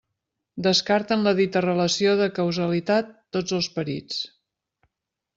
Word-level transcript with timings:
Descarten 0.67 1.25
la 1.25 1.33
dita 1.39 1.61
relació 1.65 2.15
de 2.21 2.29
causalitat 2.39 3.11
tots 3.37 3.53
els 3.59 3.69
perits. 3.77 4.17